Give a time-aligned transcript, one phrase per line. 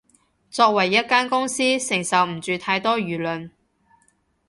[0.49, 3.51] 作為一間公司，承受唔住太多輿論